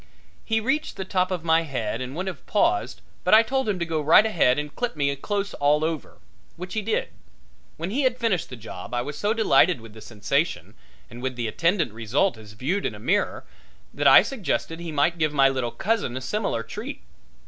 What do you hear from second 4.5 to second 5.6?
and clip me close